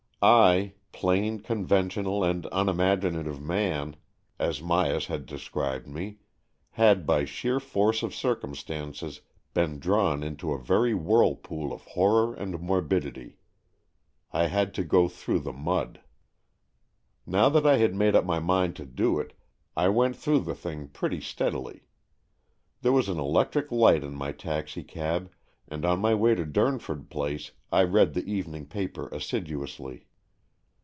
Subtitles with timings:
[0.23, 3.95] I, plain, conventional, and unimaginative man,
[4.37, 6.15] 178 AN EXCHANGE OF SOULS 179 as Myas
[6.77, 9.21] had described me, had by sheer force of circumstances
[9.55, 13.37] been drawn into a very whirlpool of horror and morbidity.
[14.31, 16.01] I had to go through the mud.
[17.25, 19.33] Now that I had made up my mind to it,
[19.75, 21.87] I went through the thing pretty steadily.
[22.83, 25.31] There was an electric light in my taxicab,
[25.67, 30.05] and on my way to Durnford Place I read the evening paper assiduously.